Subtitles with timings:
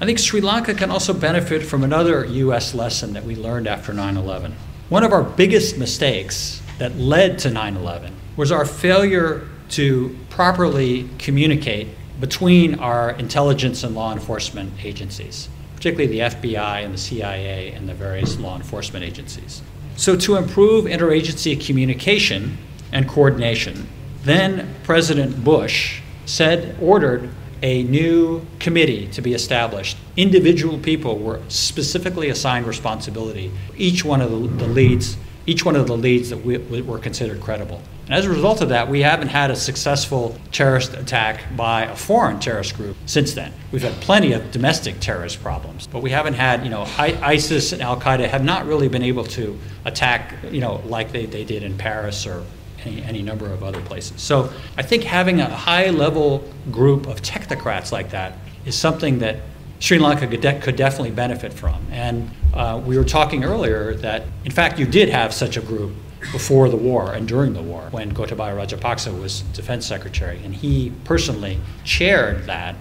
[0.00, 2.74] I think Sri Lanka can also benefit from another U.S.
[2.74, 4.54] lesson that we learned after 9 11.
[4.88, 11.08] One of our biggest mistakes that led to 9 11 was our failure to properly
[11.18, 11.88] communicate
[12.18, 17.94] between our intelligence and law enforcement agencies, particularly the FBI and the CIA and the
[17.94, 19.62] various law enforcement agencies.
[19.96, 22.58] So, to improve interagency communication
[22.92, 23.88] and coordination,
[24.24, 27.30] then President Bush said, ordered
[27.62, 29.96] a new committee to be established.
[30.16, 33.50] Individual people were specifically assigned responsibility.
[33.76, 37.40] Each one of the, the leads, each one of the leads that we, were considered
[37.40, 37.82] credible.
[38.06, 41.96] And as a result of that, we haven't had a successful terrorist attack by a
[41.96, 43.52] foreign terrorist group since then.
[43.72, 47.80] We've had plenty of domestic terrorist problems, but we haven't had, you know, ISIS and
[47.80, 51.62] Al Qaeda have not really been able to attack, you know, like they, they did
[51.62, 52.44] in Paris or
[52.84, 54.20] any, any number of other places.
[54.20, 59.36] So I think having a high level group of technocrats like that is something that
[59.78, 61.84] Sri Lanka could, de- could definitely benefit from.
[61.90, 65.92] And uh, we were talking earlier that, in fact, you did have such a group
[66.32, 70.40] before the war and during the war when Gotabaya Rajapaksa was defense secretary.
[70.42, 72.76] And he personally chaired that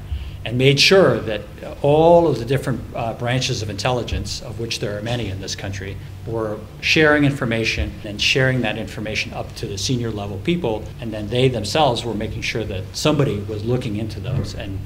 [0.46, 1.42] and made sure that
[1.82, 5.56] all of the different uh, branches of intelligence, of which there are many in this
[5.56, 5.96] country,
[6.28, 11.28] were sharing information and sharing that information up to the senior level people, and then
[11.30, 14.80] they themselves were making sure that somebody was looking into those and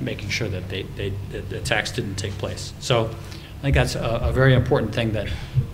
[0.00, 2.72] making sure that, they, they, the attacks didn't take place.
[2.80, 3.10] So
[3.58, 5.28] I think that's a, a very important thing that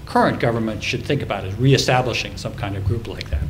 [0.06, 3.42] current government should think about is reestablishing some kind of group like that.